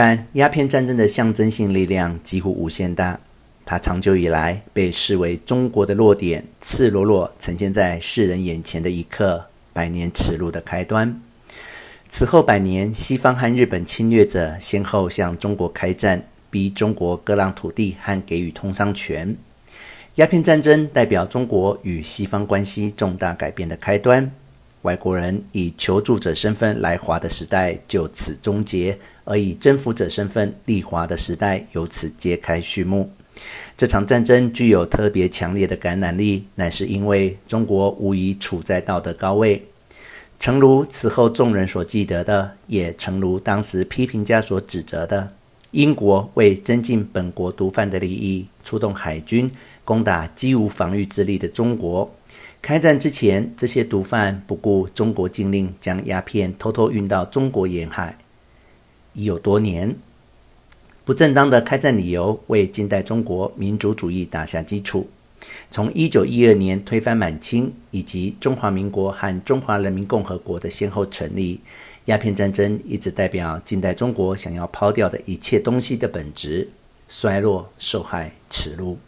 [0.00, 3.18] 但鸦片战争的象征性力量几乎无限大，
[3.66, 11.20] 它长久以来被视为中国的弱点，赤裸裸呈现在世人眼前的一刻，百年耻辱的开端。
[12.08, 19.36] 此后百年，西方和日本侵略者先后向中国开战，逼中国割让土地和给予通商权。
[20.14, 24.30] 鸦片战争代表中国与西方关系重大改变的开端。
[24.88, 33.10] 外国人以求助者身份来华的时代就此终结，而以征服者身份立华的时代由此揭开序幕。
[33.76, 39.62] 这场战争具有特别强烈的感染力，乃是因为中国无疑处在道德高位。
[40.38, 45.30] 诚如此后众人所记得的，也诚如当时批评家所指责的，
[45.72, 49.50] 英国为增进本国毒贩的利益，出动海军
[49.84, 52.10] 攻打几无防御之力的中国。
[52.60, 58.18] 开战之前，这些毒贩不顾中国禁令，将鸦片偷偷运到中国沿海，
[59.14, 59.96] 已有多年。
[61.04, 65.08] 不正当的开战理由，为近代中国民族主义打下基础。
[65.70, 71.60] 从一九一二年推翻满清，以及中华民国和中华人民共和国的先后成立，
[72.06, 76.68] 鸦片战争一直代表近代中国想要抛掉的一切东西的本质：
[77.08, 78.98] 衰落、受害、耻辱。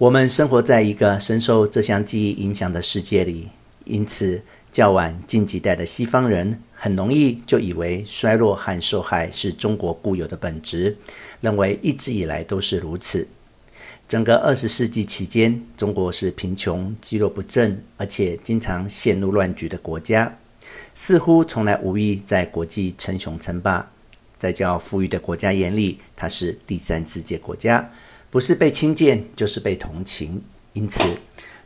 [0.00, 3.50] 我们生活在一个深受这项记忆影响的世界里，
[3.84, 4.40] 因此
[4.72, 10.96] 较晚近几代的西方人很容易就以为衰落和受害是中国固有的本质，
[11.42, 13.28] 认为一直以来都是如此。
[14.08, 20.34] 整个二十世纪期间，中国是贫穷、积弱不振，而且经常陷入乱局的国家，
[20.94, 23.86] 似乎从来无意在国际称雄称霸。
[24.38, 27.86] 在较富裕的国家眼里，它是第三世界国家，
[28.30, 30.40] 不是被轻贱，就是被同情。
[30.72, 31.02] 因此，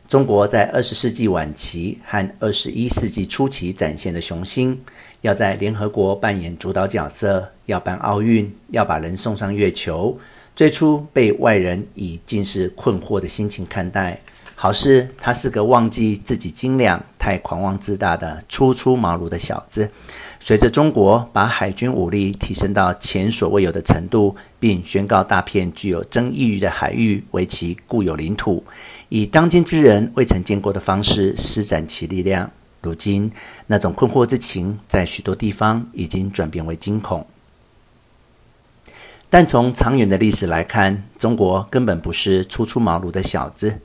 [0.07, 4.81] 中国在二十世纪晚期和二十一世纪初期展现的雄心，
[5.21, 10.17] 要在联合国扮演主导角色，要办奥运，要把人送上月球。
[10.55, 14.19] 最初被外人以近视困惑的心情看待，
[14.55, 19.91] 好似他是个忘记自己斤两、太狂妄自大的初出茅庐的小子。
[20.39, 28.63] 随着中国把海军武力提升到前所未有的程度，并宣告大片具有争议域的海域为其固有领土，
[29.09, 32.51] 以当今之人未曾见过的方式施展其力量。
[32.81, 33.31] 如今，
[33.67, 37.25] 那种困惑之情在许多地方已经转变为惊恐。
[39.29, 43.81] 但从长远的历史来看，中国根本不是初出茅庐的小子。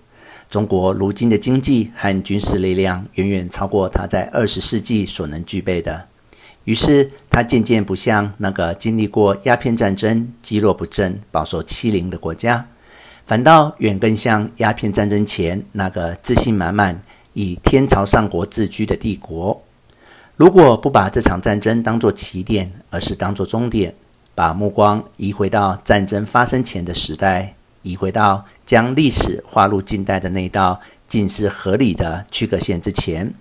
[0.51, 6.05] 中国如今的经济和军事力量远远超过它在二十世纪所能具备的。
[6.65, 12.67] 于是，它渐渐不像那个经历过鸦片战争、积弱不振、饱受欺凌的国家，
[13.25, 17.01] 反倒远更像鸦片战争前那个自信满满、
[17.33, 19.63] 以天朝上国自居的帝国。
[20.37, 23.95] 如果不把这场战争当作起点，而是当作终点，
[24.35, 33.33] 把目光移回到战争发生前的时代，移回到将历史划入近代的那道近似合理的区隔线之前，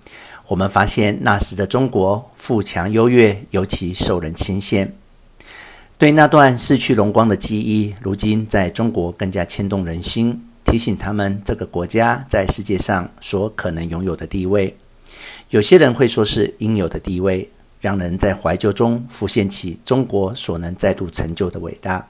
[0.47, 4.89] 我们发现那时的中国富强优越，尤其受人钦羡。
[5.97, 14.75] 对那段逝去荣光的记忆，如今在中国更加牵动人心，提醒他们这个国家在世界上所可能拥有的地位。
[15.49, 17.49] 有些人会说是应有的地位。
[17.81, 22.05] 让人在怀旧中浮现起中国所能再度成就的伟大。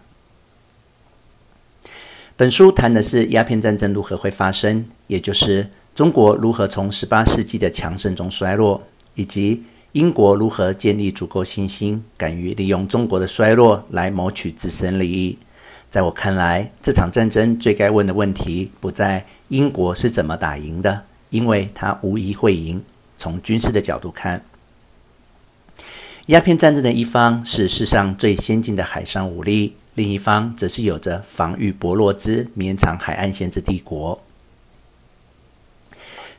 [2.39, 8.81] 本书谈的是鸦片战争如何会发生，也就是中国如何从十八世纪的强盛中衰落，
[9.15, 9.61] 以及
[9.91, 15.37] 英国如何建立足够信心，敢于利用中国的衰落来谋取自身利益。
[15.91, 22.81] 在我看来，这场战争最该问的问题不在英国是怎么打赢的，因为它无疑会赢。
[23.17, 24.41] 从军事的角度看。
[26.27, 34.21] 鸦片战争的一方是世上最先进的海上武力，另一方则是有着防御薄弱之绵长海岸线之帝国。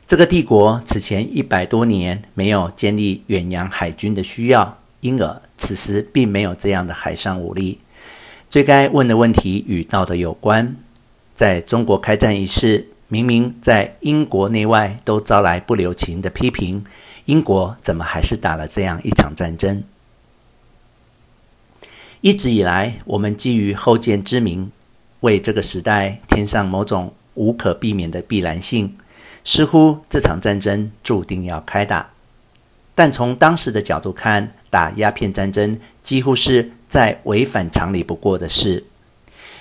[0.07, 7.79] 这个帝国此前一百多年没有建立远洋海军的需要，因而此时并没有这样的海上武力。
[8.49, 10.75] 最该问的问题与道德有关。
[11.37, 16.85] 在中国开战一事，明明在英国内外都招来不留情的批评。
[17.27, 19.83] 英国怎么还是打了这样一场战争？
[22.23, 24.71] 一直以来，我们基于后见之明，
[25.21, 28.95] 为这个时代添上某种无可避免的必然性，
[29.43, 32.11] 似乎这场战争注定要开打。
[32.95, 38.85] 但从当时的角度看，打鸦片战争几乎是再违反常理不过的事。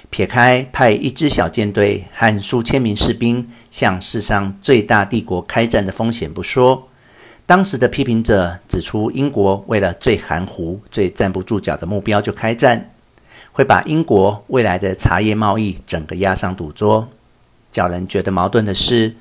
[0.10, 6.89] 撇开派一支小舰队和数千名士兵向世上最大帝国开战的风险不说。
[7.50, 12.92] 当时的批评者指出，英国为了最含糊、最站不住脚的目标就开战，
[13.52, 17.10] 会把英国未来的茶叶贸易整个压上赌桌。
[17.72, 19.16] 叫人觉得矛盾的是，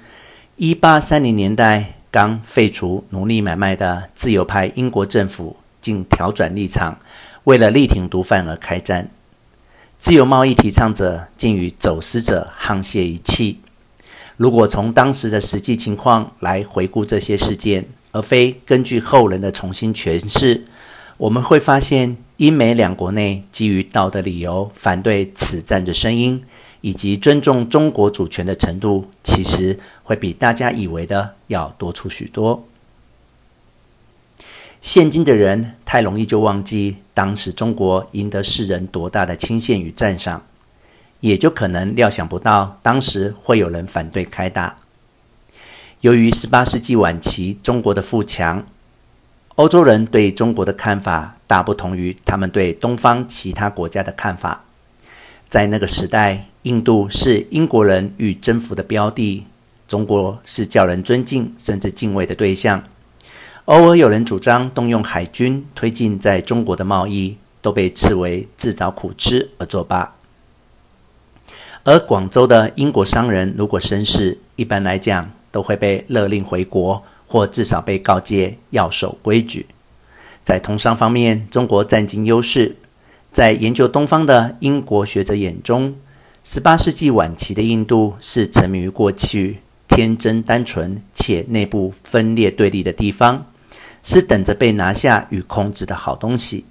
[0.56, 6.98] 一八三零年代刚废除奴隶买卖的自由派英国政府，竟调转立场，
[7.44, 9.08] 为了力挺毒贩而开战。
[9.98, 13.60] 自由贸易提倡者竟与走私者沆瀣一气。
[14.36, 20.64] 如果从当时的实际情况来回顾这些事件，而非根据后人的重新诠释，
[21.18, 26.42] 我们会发现，英美两国内基于道德理由反对此战的声音，
[26.80, 32.64] 以及尊重中国主权的程度，其实会比大家以为的要多出许多。
[34.80, 40.44] 现今的人太容易就忘记当时中国赢得世人多大的钦羡与赞赏，
[41.20, 44.78] 也就可能料想不到当时会有人反对开打。
[46.00, 48.64] 由于18世纪晚期中国的富强，
[49.56, 54.62] 欧洲人对中国的看法大不同于他们对东方其他国家的看法。
[55.48, 59.44] 在那个时代，印度是英国人欲征服的标的，
[59.88, 62.84] 中国是叫人尊敬甚至敬畏的对象。
[63.64, 70.14] 偶尔有人主张动用海军推进在中国的贸易，都被斥为自找苦吃而作罢。
[71.82, 79.66] 而广州的英国商人如果绅士，一般来讲，都会被勒令回国，或至少被告诫要守规矩。
[80.44, 82.76] 在通商方面，中国占尽优势。
[83.30, 85.94] 在研究东方的英国学者眼中
[86.44, 93.46] ，18世纪晚期的印度是沉迷于过去、天真单纯且内部分裂对立的地方，
[94.02, 96.64] 是等着被拿下与控制的好东西。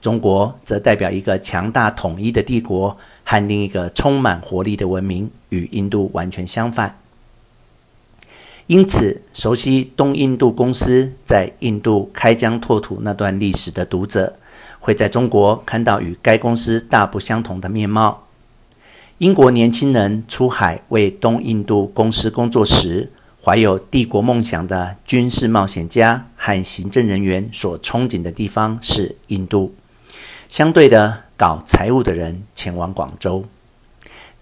[0.00, 6.96] 中国则代表一个强大统一的帝国和另一个充满活力的文明，与印度完全相反。
[8.68, 14.36] 因此，熟悉东印度公司在印度开疆拓土那段历史的读者，
[14.80, 18.24] 会在中国看到与该公司大不相同的面貌。
[19.18, 29.76] 英国年轻人出海为东印度公司工作时，怀有帝国梦想的军事冒险家和行政人员所憧憬的地方是印度。
[30.48, 33.44] 相对的，搞财务的人前往广州。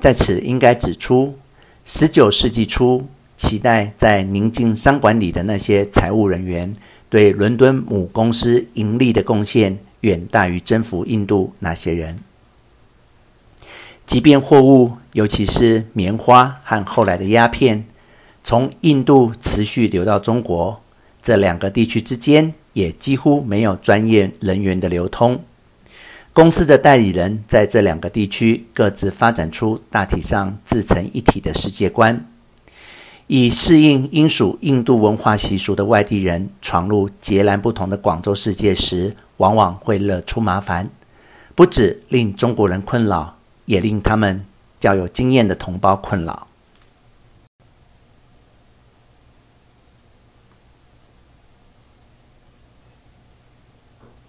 [0.00, 1.38] 在此应该指出，
[1.84, 3.06] 十九世纪初。
[3.36, 6.74] 期待在宁静商馆里的那些财务人员，
[7.08, 12.18] 对伦敦母公司盈利的贡献远大于征服印度那些人。
[14.06, 17.84] 即便货物，尤其是棉花和后来的鸦片，
[18.42, 20.82] 从印度持续流到中国，
[21.22, 25.42] 这两个地区之间也几乎没有专业人员的流通。
[26.34, 32.26] 公司的代理人在这两个地区各自发展出大体上自成一体的世界观。
[33.36, 40.88] 以适应英属印度文化习俗的外地人闯入截然不同的广州世界时，往往会惹出麻烦，
[41.56, 44.46] 不止令中国人困扰，也令他们
[44.78, 46.46] 较有经验的同胞困扰。